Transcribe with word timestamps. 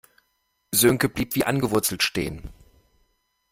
Sönke 0.73 1.09
blieb 1.09 1.35
wie 1.35 1.43
angewurzelt 1.43 2.01
stehen. 2.01 2.49